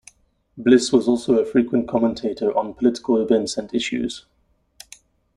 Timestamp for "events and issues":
3.21-4.25